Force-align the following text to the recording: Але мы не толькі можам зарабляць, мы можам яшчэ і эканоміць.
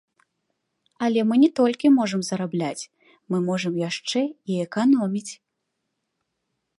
Але 1.07 1.19
мы 1.31 1.35
не 1.43 1.49
толькі 1.59 1.91
можам 1.99 2.21
зарабляць, 2.29 2.83
мы 3.33 3.37
можам 3.49 3.73
яшчэ 3.89 4.21
і 4.49 4.53
эканоміць. 4.65 5.29